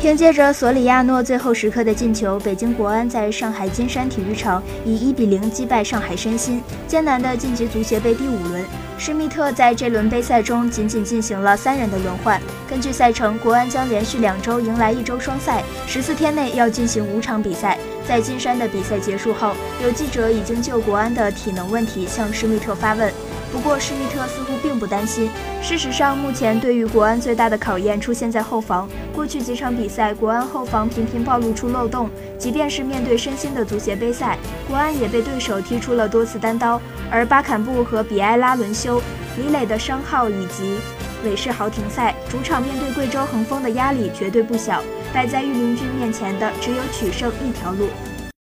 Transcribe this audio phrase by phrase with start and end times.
[0.00, 8.64] 凭借着索里亚诺最后时刻的进球，北京国安在上海金山体育场以一比零击败上海申鑫，艰难的晋级足协杯第五轮。
[8.96, 12.40] 施密特在这轮杯赛中仅仅进行了三人的轮换。
[12.66, 17.78] 根据赛程，国安将连续两周迎来一周双赛，十四天内要进行五场比赛。
[18.08, 23.12] 在金山的比赛结束后，有记者已经就国安的体能问题向施密特发问。
[23.52, 25.28] 不过，施密特似乎并不担心。
[25.60, 28.88] 事实上，目前对于国安最大的考验出现在后防。
[29.12, 32.08] 过去几场比赛，国安后防频频暴露出漏洞。
[32.38, 36.80] 即便是面对身心的足协杯赛，国安也被对手踢出了多次单刀。
[37.10, 39.02] 而巴坎布和比埃拉轮休，
[39.36, 40.78] 李磊的伤号以及
[41.24, 44.82] 韦世豪停赛，主场面对贵州恒丰的压力绝对不小。
[45.12, 47.88] 摆在御林军面前的只有取胜一条路。